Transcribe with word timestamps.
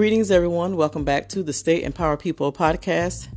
Greetings, 0.00 0.30
everyone. 0.30 0.76
Welcome 0.76 1.04
back 1.04 1.28
to 1.28 1.42
the 1.42 1.52
Stay 1.52 1.82
Empower 1.82 2.16
People 2.16 2.54
podcast. 2.54 3.28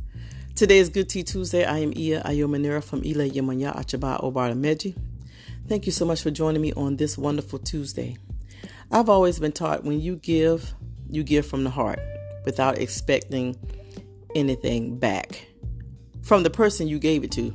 Today 0.54 0.78
is 0.78 0.88
Good 0.88 1.10
Tea 1.10 1.22
Tuesday. 1.22 1.62
I 1.62 1.80
am 1.80 1.92
Iya 1.92 2.22
Ayomanira 2.22 2.82
from 2.82 3.00
Ile 3.00 3.28
Yemanya 3.28 3.76
Achaba 3.76 4.18
Obara 4.24 4.56
Meji. 4.56 4.94
Thank 5.68 5.84
you 5.84 5.92
so 5.92 6.06
much 6.06 6.22
for 6.22 6.30
joining 6.30 6.62
me 6.62 6.72
on 6.72 6.96
this 6.96 7.18
wonderful 7.18 7.58
Tuesday. 7.58 8.16
I've 8.90 9.10
always 9.10 9.38
been 9.38 9.52
taught 9.52 9.84
when 9.84 10.00
you 10.00 10.16
give, 10.16 10.72
you 11.10 11.22
give 11.22 11.44
from 11.44 11.64
the 11.64 11.70
heart 11.70 12.00
without 12.46 12.78
expecting 12.78 13.58
anything 14.34 14.98
back 14.98 15.48
from 16.22 16.44
the 16.44 16.50
person 16.50 16.88
you 16.88 16.98
gave 16.98 17.24
it 17.24 17.32
to. 17.32 17.54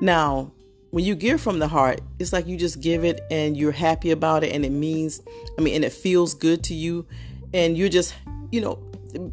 Now, 0.00 0.52
when 0.94 1.04
you 1.04 1.16
give 1.16 1.40
from 1.40 1.58
the 1.58 1.66
heart, 1.66 2.00
it's 2.20 2.32
like 2.32 2.46
you 2.46 2.56
just 2.56 2.80
give 2.80 3.02
it 3.02 3.20
and 3.28 3.56
you're 3.56 3.72
happy 3.72 4.12
about 4.12 4.44
it 4.44 4.54
and 4.54 4.64
it 4.64 4.70
means, 4.70 5.20
I 5.58 5.60
mean, 5.60 5.74
and 5.74 5.84
it 5.84 5.92
feels 5.92 6.34
good 6.34 6.62
to 6.64 6.74
you. 6.74 7.04
And 7.52 7.76
you're 7.76 7.88
just, 7.88 8.14
you 8.52 8.60
know, 8.60 8.76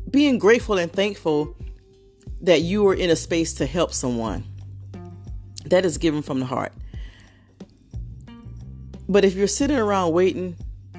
being 0.10 0.40
grateful 0.40 0.80
and 0.80 0.92
thankful 0.92 1.56
that 2.42 2.62
you 2.62 2.88
are 2.88 2.96
in 2.96 3.12
a 3.12 3.16
space 3.16 3.54
to 3.54 3.68
help 3.68 3.94
someone. 3.94 4.44
That 5.66 5.86
is 5.86 6.00
given 6.00 6.24
from 6.24 6.40
the 6.40 6.48
heart. 6.48 6.74
But 9.08 9.24
if 9.24 9.36
you're 9.36 9.46
sitting 9.46 9.78
around 9.78 10.14
waiting 10.14 10.56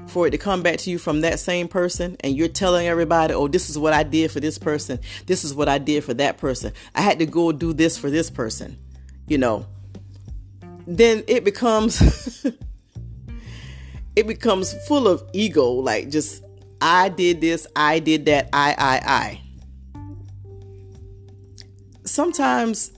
for 0.06 0.28
it 0.28 0.30
to 0.30 0.38
come 0.38 0.62
back 0.62 0.76
to 0.78 0.90
you 0.90 0.98
from 0.98 1.22
that 1.22 1.40
same 1.40 1.66
person 1.66 2.16
and 2.20 2.36
you're 2.36 2.46
telling 2.46 2.86
everybody, 2.86 3.34
oh, 3.34 3.48
this 3.48 3.68
is 3.68 3.80
what 3.80 3.94
I 3.94 4.04
did 4.04 4.30
for 4.30 4.38
this 4.38 4.58
person, 4.58 5.00
this 5.26 5.42
is 5.42 5.56
what 5.56 5.68
I 5.68 5.78
did 5.78 6.04
for 6.04 6.14
that 6.14 6.38
person, 6.38 6.72
I 6.94 7.00
had 7.00 7.18
to 7.18 7.26
go 7.26 7.50
do 7.50 7.72
this 7.72 7.98
for 7.98 8.10
this 8.10 8.30
person, 8.30 8.78
you 9.26 9.38
know, 9.38 9.66
then 10.86 11.24
it 11.26 11.44
becomes 11.44 12.44
it 14.16 14.26
becomes 14.26 14.74
full 14.86 15.08
of 15.08 15.22
ego. 15.32 15.68
Like 15.70 16.10
just 16.10 16.44
i 16.80 17.08
did 17.08 17.40
this 17.40 17.64
i 17.76 17.98
did 17.98 18.26
that 18.26 18.48
i 18.52 18.74
i 18.76 19.00
i. 19.06 19.40
Sometimes 22.04 22.92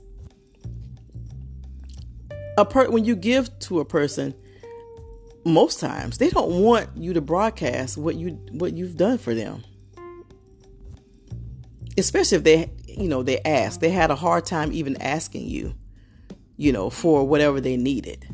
a 2.57 2.65
per- 2.65 2.91
when 2.91 3.05
you 3.05 3.15
give 3.15 3.57
to 3.61 3.81
a 3.81 3.85
person 3.85 4.35
most 5.45 5.79
times 5.79 6.17
they 6.19 6.31
don't 6.31 6.63
want 6.63 6.89
you 6.97 7.13
to 7.13 7.21
broadcast 7.21 7.99
what 7.99 8.17
you 8.17 8.31
what 8.53 8.73
you've 8.73 8.97
done 8.97 9.19
for 9.19 9.35
them. 9.35 9.63
Especially 11.99 12.39
if 12.39 12.45
they 12.45 12.71
you 12.87 13.09
know 13.09 13.23
they 13.23 13.41
ask 13.41 13.81
they 13.81 13.91
had 13.91 14.11
a 14.11 14.17
hard 14.17 14.47
time 14.47 14.73
even 14.73 15.01
asking 15.03 15.47
you 15.47 15.75
you 16.57 16.73
know, 16.73 16.91
for 16.91 17.27
whatever 17.27 17.61
they 17.61 17.77
needed. 17.77 18.29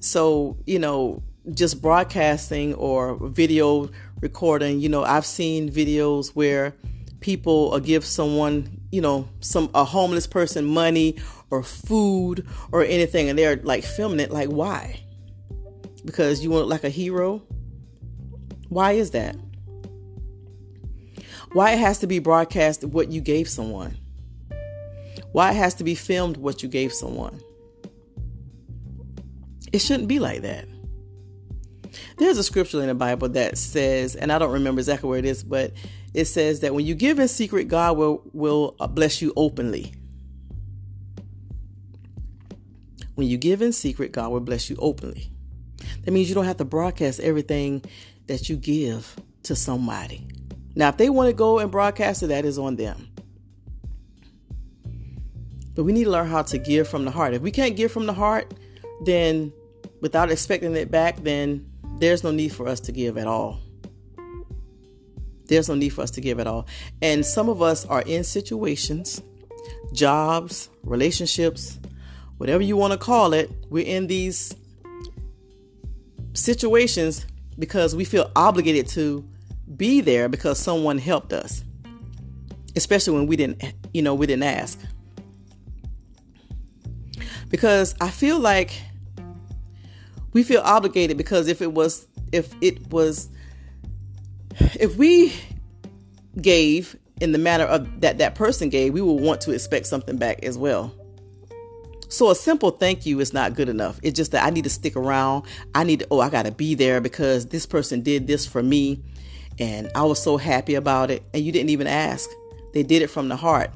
So, 0.00 0.56
you 0.66 0.78
know, 0.78 1.22
just 1.52 1.82
broadcasting 1.82 2.74
or 2.74 3.16
video 3.28 3.90
recording, 4.20 4.80
you 4.80 4.88
know, 4.88 5.02
I've 5.02 5.26
seen 5.26 5.70
videos 5.70 6.28
where 6.28 6.74
people 7.20 7.72
uh, 7.74 7.78
give 7.78 8.04
someone, 8.04 8.80
you 8.90 9.00
know, 9.00 9.28
some 9.40 9.70
a 9.74 9.84
homeless 9.84 10.26
person 10.26 10.64
money 10.64 11.16
or 11.50 11.62
food 11.62 12.46
or 12.72 12.84
anything 12.84 13.28
and 13.28 13.38
they're 13.38 13.56
like 13.56 13.84
filming 13.84 14.20
it 14.20 14.30
like 14.30 14.48
why? 14.48 15.00
Because 16.04 16.42
you 16.42 16.50
want 16.50 16.68
like 16.68 16.84
a 16.84 16.90
hero? 16.90 17.42
Why 18.68 18.92
is 18.92 19.10
that? 19.12 19.36
Why 21.52 21.72
it 21.72 21.78
has 21.78 21.98
to 22.00 22.06
be 22.06 22.18
broadcast 22.18 22.84
what 22.84 23.10
you 23.10 23.20
gave 23.20 23.48
someone? 23.48 23.96
Why 25.32 25.50
it 25.50 25.56
has 25.56 25.74
to 25.74 25.84
be 25.84 25.94
filmed 25.94 26.36
what 26.36 26.62
you 26.62 26.68
gave 26.68 26.92
someone? 26.92 27.40
It 29.72 29.80
shouldn't 29.80 30.08
be 30.08 30.18
like 30.18 30.42
that. 30.42 30.66
There's 32.16 32.38
a 32.38 32.42
scripture 32.42 32.80
in 32.80 32.88
the 32.88 32.94
Bible 32.94 33.28
that 33.30 33.58
says, 33.58 34.14
and 34.14 34.32
I 34.32 34.38
don't 34.38 34.52
remember 34.52 34.80
exactly 34.80 35.08
where 35.08 35.18
it 35.18 35.24
is, 35.24 35.42
but 35.42 35.72
it 36.14 36.26
says 36.26 36.60
that 36.60 36.74
when 36.74 36.86
you 36.86 36.94
give 36.94 37.18
in 37.18 37.28
secret, 37.28 37.68
God 37.68 37.96
will, 37.96 38.22
will 38.32 38.76
uh, 38.80 38.86
bless 38.86 39.22
you 39.22 39.32
openly. 39.36 39.94
When 43.14 43.26
you 43.26 43.36
give 43.36 43.62
in 43.62 43.72
secret, 43.72 44.12
God 44.12 44.30
will 44.30 44.40
bless 44.40 44.70
you 44.70 44.76
openly. 44.78 45.30
That 46.04 46.12
means 46.12 46.28
you 46.28 46.34
don't 46.34 46.44
have 46.44 46.56
to 46.58 46.64
broadcast 46.64 47.20
everything 47.20 47.84
that 48.26 48.48
you 48.48 48.56
give 48.56 49.16
to 49.44 49.56
somebody. 49.56 50.26
Now, 50.74 50.90
if 50.90 50.96
they 50.96 51.10
want 51.10 51.28
to 51.28 51.32
go 51.32 51.58
and 51.58 51.70
broadcast 51.70 52.22
it, 52.22 52.28
that 52.28 52.44
is 52.44 52.58
on 52.58 52.76
them. 52.76 53.07
But 55.78 55.84
we 55.84 55.92
need 55.92 56.04
to 56.04 56.10
learn 56.10 56.26
how 56.26 56.42
to 56.42 56.58
give 56.58 56.88
from 56.88 57.04
the 57.04 57.12
heart. 57.12 57.34
If 57.34 57.42
we 57.42 57.52
can't 57.52 57.76
give 57.76 57.92
from 57.92 58.06
the 58.06 58.12
heart, 58.12 58.52
then 59.04 59.52
without 60.00 60.28
expecting 60.28 60.74
it 60.74 60.90
back, 60.90 61.22
then 61.22 61.70
there's 62.00 62.24
no 62.24 62.32
need 62.32 62.48
for 62.48 62.66
us 62.66 62.80
to 62.80 62.90
give 62.90 63.16
at 63.16 63.28
all. 63.28 63.60
There's 65.44 65.68
no 65.68 65.76
need 65.76 65.90
for 65.90 66.00
us 66.00 66.10
to 66.10 66.20
give 66.20 66.40
at 66.40 66.48
all. 66.48 66.66
And 67.00 67.24
some 67.24 67.48
of 67.48 67.62
us 67.62 67.86
are 67.86 68.02
in 68.02 68.24
situations, 68.24 69.22
jobs, 69.92 70.68
relationships, 70.82 71.78
whatever 72.38 72.64
you 72.64 72.76
want 72.76 72.92
to 72.92 72.98
call 72.98 73.32
it, 73.32 73.48
we're 73.70 73.86
in 73.86 74.08
these 74.08 74.56
situations 76.34 77.24
because 77.56 77.94
we 77.94 78.04
feel 78.04 78.32
obligated 78.34 78.88
to 78.88 79.24
be 79.76 80.00
there 80.00 80.28
because 80.28 80.58
someone 80.58 80.98
helped 80.98 81.32
us. 81.32 81.62
Especially 82.74 83.14
when 83.14 83.28
we 83.28 83.36
didn't, 83.36 83.62
you 83.94 84.02
know, 84.02 84.16
we 84.16 84.26
didn't 84.26 84.42
ask 84.42 84.80
because 87.48 87.94
I 88.00 88.10
feel 88.10 88.38
like 88.38 88.80
we 90.32 90.42
feel 90.42 90.60
obligated 90.60 91.16
because 91.16 91.48
if 91.48 91.62
it 91.62 91.72
was 91.72 92.06
if 92.32 92.54
it 92.60 92.90
was 92.90 93.28
if 94.78 94.96
we 94.96 95.32
gave 96.40 96.96
in 97.20 97.32
the 97.32 97.38
manner 97.38 97.64
of 97.64 98.00
that 98.00 98.18
that 98.18 98.34
person 98.34 98.68
gave, 98.68 98.92
we 98.92 99.00
will 99.00 99.18
want 99.18 99.40
to 99.42 99.52
expect 99.52 99.86
something 99.86 100.16
back 100.16 100.44
as 100.44 100.56
well. 100.56 100.94
So 102.10 102.30
a 102.30 102.34
simple 102.34 102.70
thank 102.70 103.04
you 103.04 103.20
is 103.20 103.34
not 103.34 103.54
good 103.54 103.68
enough. 103.68 104.00
It's 104.02 104.16
just 104.16 104.32
that 104.32 104.44
I 104.44 104.50
need 104.50 104.64
to 104.64 104.70
stick 104.70 104.96
around. 104.96 105.44
I 105.74 105.84
need 105.84 106.00
to, 106.00 106.06
oh, 106.10 106.20
I 106.20 106.30
got 106.30 106.46
to 106.46 106.52
be 106.52 106.74
there 106.74 107.02
because 107.02 107.46
this 107.46 107.66
person 107.66 108.00
did 108.00 108.26
this 108.26 108.46
for 108.46 108.62
me 108.62 109.02
and 109.58 109.90
I 109.94 110.04
was 110.04 110.22
so 110.22 110.38
happy 110.38 110.74
about 110.74 111.10
it 111.10 111.22
and 111.34 111.44
you 111.44 111.52
didn't 111.52 111.68
even 111.68 111.86
ask. 111.86 112.30
They 112.72 112.82
did 112.82 113.02
it 113.02 113.08
from 113.08 113.28
the 113.28 113.36
heart 113.36 113.70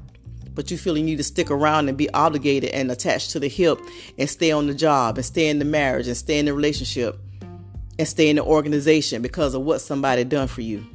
but 0.55 0.71
you 0.71 0.77
feel 0.77 0.97
you 0.97 1.05
need 1.05 1.17
to 1.17 1.25
stick 1.25 1.51
around 1.51 1.89
and 1.89 1.97
be 1.97 2.11
obligated 2.11 2.71
and 2.71 2.91
attached 2.91 3.31
to 3.31 3.41
the 3.41 3.49
hip 3.49 3.79
and 4.19 4.29
stay 4.29 4.51
on 4.51 4.67
the 4.67 4.75
job 4.75 5.17
and 5.17 5.25
stay 5.25 5.49
in 5.49 5.59
the 5.59 5.65
marriage 5.65 6.07
and 6.07 6.17
stay 6.17 6.39
in 6.39 6.47
the 6.47 6.55
relationship 6.55 7.19
and 7.99 8.07
stay 8.07 8.29
in 8.29 8.37
the 8.37 8.45
organization 8.45 9.23
because 9.23 9.55
of 9.55 9.63
what 9.63 9.81
somebody 9.81 10.25
done 10.25 10.49
for 10.49 10.61
you. 10.61 10.87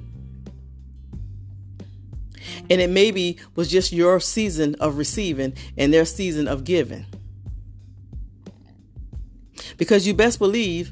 And 2.69 2.81
it 2.81 2.89
maybe 2.89 3.37
was 3.55 3.69
just 3.69 3.91
your 3.91 4.19
season 4.19 4.75
of 4.75 4.97
receiving 4.97 5.53
and 5.77 5.93
their 5.93 6.05
season 6.05 6.47
of 6.47 6.63
giving. 6.63 7.05
Because 9.77 10.07
you 10.07 10.13
best 10.13 10.39
believe 10.39 10.91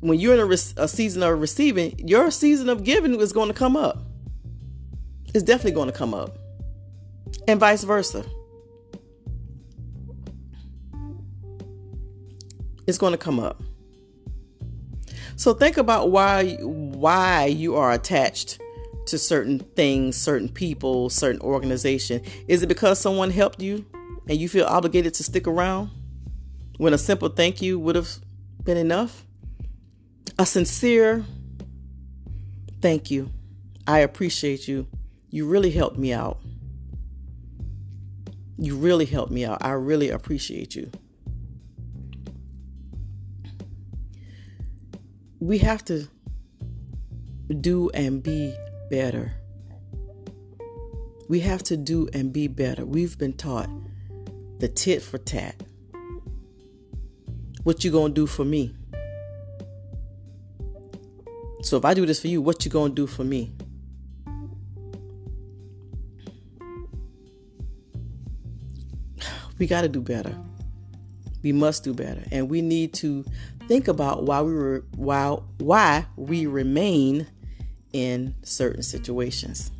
when 0.00 0.18
you're 0.18 0.34
in 0.34 0.40
a, 0.40 0.46
re- 0.46 0.56
a 0.76 0.88
season 0.88 1.22
of 1.22 1.40
receiving, 1.40 1.98
your 2.06 2.30
season 2.30 2.68
of 2.68 2.84
giving 2.84 3.18
is 3.20 3.32
going 3.32 3.48
to 3.48 3.54
come 3.54 3.76
up. 3.76 4.02
It's 5.34 5.42
definitely 5.42 5.72
going 5.72 5.90
to 5.90 5.96
come 5.96 6.14
up 6.14 6.38
and 7.46 7.60
vice 7.60 7.84
versa. 7.84 8.24
It's 12.86 12.98
going 12.98 13.12
to 13.12 13.18
come 13.18 13.40
up. 13.40 13.62
So 15.36 15.52
think 15.52 15.76
about 15.76 16.10
why 16.10 16.56
why 16.62 17.46
you 17.46 17.76
are 17.76 17.92
attached 17.92 18.60
to 19.06 19.18
certain 19.18 19.58
things, 19.58 20.16
certain 20.16 20.48
people, 20.48 21.10
certain 21.10 21.40
organization. 21.40 22.22
Is 22.48 22.62
it 22.62 22.68
because 22.68 22.98
someone 22.98 23.30
helped 23.30 23.60
you 23.60 23.84
and 24.28 24.38
you 24.38 24.48
feel 24.48 24.64
obligated 24.64 25.14
to 25.14 25.24
stick 25.24 25.46
around 25.46 25.90
when 26.78 26.92
a 26.92 26.98
simple 26.98 27.28
thank 27.28 27.60
you 27.60 27.78
would 27.78 27.96
have 27.96 28.08
been 28.62 28.76
enough? 28.76 29.24
A 30.38 30.46
sincere 30.46 31.24
thank 32.80 33.10
you. 33.10 33.30
I 33.86 34.00
appreciate 34.00 34.68
you. 34.68 34.86
You 35.30 35.46
really 35.46 35.70
helped 35.70 35.98
me 35.98 36.12
out. 36.12 36.38
You 38.56 38.76
really 38.76 39.06
helped 39.06 39.32
me 39.32 39.44
out. 39.44 39.58
I 39.64 39.72
really 39.72 40.10
appreciate 40.10 40.74
you. 40.74 40.90
We 45.40 45.58
have 45.58 45.84
to 45.86 46.08
do 47.60 47.90
and 47.90 48.22
be 48.22 48.56
better. 48.90 49.32
We 51.28 51.40
have 51.40 51.62
to 51.64 51.76
do 51.76 52.08
and 52.12 52.32
be 52.32 52.48
better. 52.48 52.84
We've 52.84 53.18
been 53.18 53.32
taught 53.32 53.68
the 54.58 54.68
tit 54.68 55.02
for 55.02 55.18
tat. 55.18 55.56
What 57.62 57.82
you 57.82 57.90
going 57.90 58.12
to 58.12 58.14
do 58.14 58.26
for 58.26 58.44
me? 58.44 58.74
So 61.62 61.78
if 61.78 61.84
I 61.84 61.94
do 61.94 62.04
this 62.04 62.20
for 62.20 62.28
you, 62.28 62.42
what 62.42 62.64
you 62.64 62.70
going 62.70 62.92
to 62.92 62.94
do 62.94 63.06
for 63.06 63.24
me? 63.24 63.52
We 69.58 69.66
got 69.66 69.82
to 69.82 69.88
do 69.88 70.00
better. 70.00 70.36
We 71.42 71.52
must 71.52 71.84
do 71.84 71.92
better, 71.92 72.22
and 72.32 72.48
we 72.48 72.62
need 72.62 72.94
to 72.94 73.24
think 73.68 73.88
about 73.88 74.24
why 74.24 74.40
we 74.42 74.54
were 74.54 74.84
why 74.96 75.36
why 75.58 76.06
we 76.16 76.46
remain 76.46 77.26
in 77.92 78.34
certain 78.42 78.82
situations. 78.82 79.70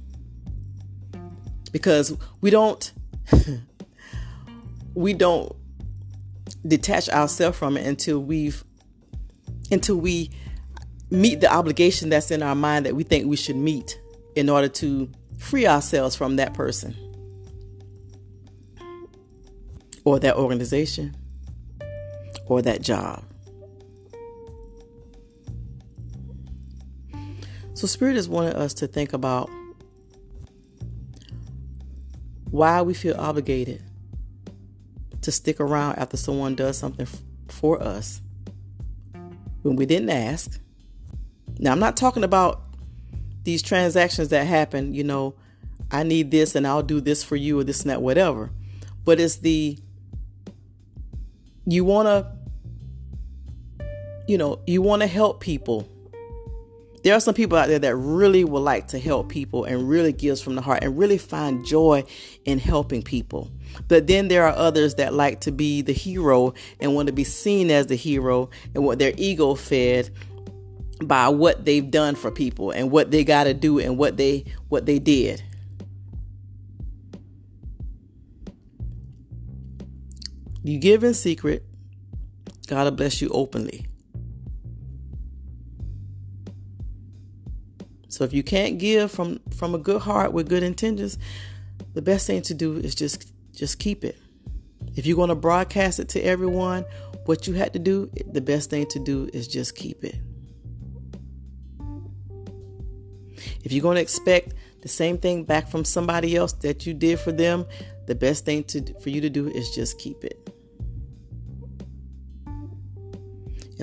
Because 1.72 2.16
we 2.40 2.50
don't 2.50 2.92
we 4.94 5.14
don't 5.14 5.54
detach 6.66 7.08
ourselves 7.08 7.58
from 7.58 7.76
it 7.76 7.86
until 7.86 8.20
we've 8.20 8.64
until 9.70 9.96
we 9.96 10.30
meet 11.10 11.40
the 11.40 11.52
obligation 11.52 12.08
that's 12.08 12.30
in 12.30 12.42
our 12.42 12.54
mind 12.54 12.86
that 12.86 12.94
we 12.94 13.04
think 13.04 13.26
we 13.26 13.36
should 13.36 13.56
meet 13.56 14.00
in 14.34 14.48
order 14.48 14.68
to 14.68 15.10
free 15.38 15.66
ourselves 15.66 16.16
from 16.16 16.36
that 16.36 16.54
person 16.54 16.94
or 20.04 20.18
that 20.20 20.36
organization 20.36 21.16
or 22.46 22.62
that 22.62 22.82
job. 22.82 23.24
So, 27.74 27.86
Spirit 27.86 28.16
is 28.16 28.28
wanting 28.28 28.54
us 28.54 28.72
to 28.74 28.86
think 28.86 29.12
about 29.12 29.50
why 32.50 32.82
we 32.82 32.94
feel 32.94 33.16
obligated 33.18 33.82
to 35.22 35.32
stick 35.32 35.58
around 35.58 35.98
after 35.98 36.16
someone 36.16 36.54
does 36.54 36.78
something 36.78 37.08
for 37.48 37.82
us 37.82 38.20
when 39.62 39.74
we 39.74 39.86
didn't 39.86 40.10
ask. 40.10 40.60
Now, 41.58 41.72
I'm 41.72 41.80
not 41.80 41.96
talking 41.96 42.22
about 42.22 42.62
these 43.42 43.62
transactions 43.62 44.28
that 44.28 44.46
happen, 44.46 44.94
you 44.94 45.02
know, 45.02 45.34
I 45.90 46.02
need 46.02 46.30
this 46.30 46.54
and 46.54 46.66
I'll 46.66 46.82
do 46.82 47.00
this 47.00 47.24
for 47.24 47.36
you 47.36 47.58
or 47.58 47.64
this 47.64 47.82
and 47.82 47.90
that, 47.90 48.02
whatever. 48.02 48.50
But 49.04 49.20
it's 49.20 49.36
the, 49.36 49.78
you 51.66 51.84
want 51.84 52.06
to, 52.06 53.84
you 54.26 54.38
know, 54.38 54.60
you 54.66 54.82
want 54.82 55.02
to 55.02 55.08
help 55.08 55.40
people 55.40 55.88
there 57.04 57.14
are 57.14 57.20
some 57.20 57.34
people 57.34 57.58
out 57.58 57.68
there 57.68 57.78
that 57.78 57.94
really 57.96 58.44
would 58.44 58.60
like 58.60 58.88
to 58.88 58.98
help 58.98 59.28
people 59.28 59.64
and 59.64 59.90
really 59.90 60.12
gives 60.12 60.40
from 60.40 60.54
the 60.54 60.62
heart 60.62 60.82
and 60.82 60.98
really 60.98 61.18
find 61.18 61.64
joy 61.64 62.02
in 62.46 62.58
helping 62.58 63.02
people. 63.02 63.50
But 63.88 64.06
then 64.06 64.28
there 64.28 64.44
are 64.44 64.54
others 64.56 64.94
that 64.94 65.12
like 65.12 65.42
to 65.42 65.52
be 65.52 65.82
the 65.82 65.92
hero 65.92 66.54
and 66.80 66.94
want 66.94 67.08
to 67.08 67.12
be 67.12 67.22
seen 67.22 67.70
as 67.70 67.88
the 67.88 67.94
hero 67.94 68.48
and 68.74 68.84
what 68.84 68.98
their 68.98 69.12
ego 69.18 69.54
fed 69.54 70.08
by 71.02 71.28
what 71.28 71.66
they've 71.66 71.90
done 71.90 72.14
for 72.14 72.30
people 72.30 72.70
and 72.70 72.90
what 72.90 73.10
they 73.10 73.22
got 73.22 73.44
to 73.44 73.52
do 73.52 73.78
and 73.78 73.98
what 73.98 74.16
they 74.16 74.46
what 74.70 74.86
they 74.86 74.98
did. 74.98 75.42
You 80.64 80.78
give 80.78 81.04
in 81.04 81.12
secret, 81.12 81.62
God 82.66 82.84
will 82.84 82.92
bless 82.92 83.20
you 83.20 83.28
openly. 83.28 83.86
So 88.08 88.24
if 88.24 88.32
you 88.32 88.42
can't 88.42 88.78
give 88.78 89.10
from 89.10 89.40
from 89.54 89.74
a 89.74 89.78
good 89.78 90.00
heart 90.02 90.32
with 90.32 90.48
good 90.48 90.62
intentions, 90.62 91.18
the 91.92 92.00
best 92.00 92.26
thing 92.26 92.40
to 92.42 92.54
do 92.54 92.76
is 92.76 92.94
just 92.94 93.30
just 93.52 93.78
keep 93.78 94.04
it. 94.04 94.16
If 94.96 95.04
you're 95.04 95.16
going 95.16 95.28
to 95.28 95.34
broadcast 95.34 96.00
it 96.00 96.08
to 96.10 96.20
everyone 96.20 96.86
what 97.26 97.46
you 97.46 97.54
had 97.54 97.74
to 97.74 97.78
do, 97.78 98.10
the 98.32 98.40
best 98.40 98.70
thing 98.70 98.86
to 98.86 98.98
do 98.98 99.28
is 99.34 99.46
just 99.46 99.76
keep 99.76 100.02
it. 100.02 100.16
If 103.64 103.72
you're 103.72 103.82
going 103.82 103.96
to 103.96 104.02
expect 104.02 104.54
the 104.80 104.88
same 104.88 105.18
thing 105.18 105.44
back 105.44 105.68
from 105.68 105.84
somebody 105.84 106.36
else 106.36 106.52
that 106.52 106.86
you 106.86 106.94
did 106.94 107.18
for 107.18 107.32
them, 107.32 107.66
the 108.06 108.14
best 108.14 108.46
thing 108.46 108.64
to 108.64 108.94
for 109.00 109.10
you 109.10 109.20
to 109.20 109.28
do 109.28 109.48
is 109.48 109.74
just 109.74 109.98
keep 109.98 110.24
it. 110.24 110.53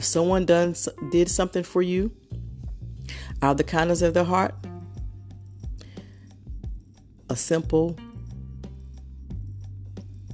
If 0.02 0.06
someone 0.06 0.48
done 0.48 0.74
did 1.12 1.30
something 1.30 1.62
for 1.62 1.84
you 1.84 2.12
out 3.40 3.52
of 3.52 3.58
the 3.58 3.64
kindness 3.64 4.02
of 4.02 4.16
their 4.16 4.24
heart, 4.24 4.56
a 7.30 7.36
simple 7.36 7.96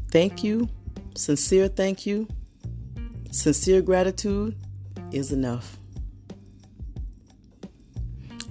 thank 0.09 0.41
you, 0.41 0.69
sincere 1.17 1.67
thank 1.67 2.05
you, 2.05 2.29
sincere 3.29 3.81
gratitude 3.81 4.55
is 5.11 5.33
enough. 5.33 5.77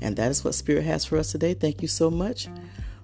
And 0.03 0.17
that 0.17 0.31
is 0.31 0.45
what 0.45 0.55
Spirit 0.55 0.85
has 0.85 1.07
for 1.07 1.17
us 1.17 1.33
today. 1.33 1.55
Thank 1.55 1.81
you 1.81 1.89
so 1.89 2.11
much 2.11 2.47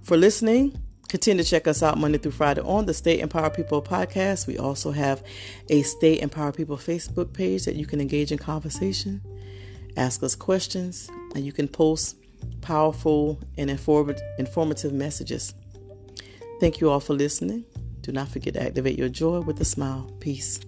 for 0.02 0.18
listening. 0.18 0.81
Continue 1.12 1.44
to 1.44 1.50
check 1.50 1.68
us 1.68 1.82
out 1.82 1.98
Monday 1.98 2.16
through 2.16 2.32
Friday 2.32 2.62
on 2.62 2.86
the 2.86 2.94
Stay 2.94 3.20
Empowered 3.20 3.52
People 3.52 3.82
podcast. 3.82 4.46
We 4.46 4.56
also 4.56 4.92
have 4.92 5.22
a 5.68 5.82
Stay 5.82 6.18
Empowered 6.18 6.56
People 6.56 6.78
Facebook 6.78 7.34
page 7.34 7.66
that 7.66 7.76
you 7.76 7.84
can 7.84 8.00
engage 8.00 8.32
in 8.32 8.38
conversation, 8.38 9.20
ask 9.94 10.22
us 10.22 10.34
questions, 10.34 11.10
and 11.34 11.44
you 11.44 11.52
can 11.52 11.68
post 11.68 12.16
powerful 12.62 13.38
and 13.58 13.68
informative 13.68 14.94
messages. 14.94 15.52
Thank 16.60 16.80
you 16.80 16.88
all 16.88 16.98
for 16.98 17.12
listening. 17.12 17.66
Do 18.00 18.10
not 18.10 18.28
forget 18.28 18.54
to 18.54 18.62
activate 18.62 18.98
your 18.98 19.10
joy 19.10 19.40
with 19.40 19.60
a 19.60 19.66
smile. 19.66 20.10
Peace. 20.18 20.60